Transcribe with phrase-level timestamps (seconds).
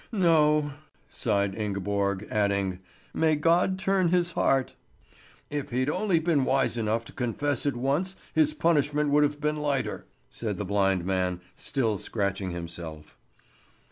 [0.11, 0.71] "No!"
[1.11, 2.79] sighed Ingeborg, adding:
[3.13, 4.73] "May God turn his heart!"
[5.51, 9.57] "If he'd only been wise enough to confess at once his punishment would have been
[9.57, 13.15] lighter," said the blind man, still scratching himself.